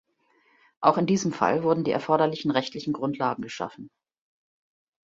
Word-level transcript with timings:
Auch 0.79 0.97
in 0.97 1.05
diesem 1.05 1.31
Fall 1.31 1.61
wurden 1.61 1.83
die 1.83 1.91
erforderlichen 1.91 2.49
rechtlichen 2.49 2.91
Grundlagen 2.91 3.43
geschaffen. 3.43 3.91